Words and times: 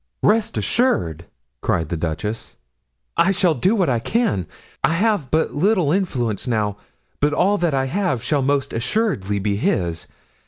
"Rest 0.23 0.57
assured," 0.57 1.25
cried 1.61 1.89
the 1.89 1.95
duchess, 1.95 2.57
"I 3.17 3.29
shall 3.29 3.53
do 3.53 3.75
what 3.75 3.87
I 3.87 3.99
can. 3.99 4.47
I 4.83 4.93
have 4.95 5.29
but 5.29 5.53
little 5.53 5.91
influence 5.91 6.47
now, 6.47 6.77
but 7.19 7.33
all 7.35 7.59
that 7.59 7.75
I 7.75 7.85
have 7.85 8.23
shall 8.23 8.41
most 8.41 8.73
assuredly 8.73 9.37
be 9.37 9.57
his. 9.57 10.07